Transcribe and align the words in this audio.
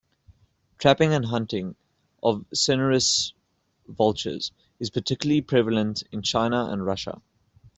Trapping 0.79 1.13
and 1.13 1.25
hunting 1.25 1.75
of 2.23 2.43
cinereous 2.51 3.33
vultures 3.87 4.51
is 4.79 4.89
particularly 4.89 5.41
prevalent 5.41 6.01
in 6.11 6.23
China 6.23 6.69
and 6.71 6.83
Russia. 6.83 7.21